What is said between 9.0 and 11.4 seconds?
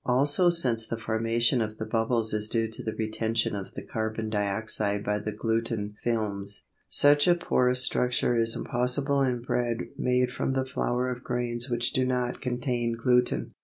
in bread made from the flour of